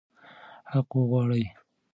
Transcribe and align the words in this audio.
حق 0.71 0.89
وغواړئ. 0.99 1.43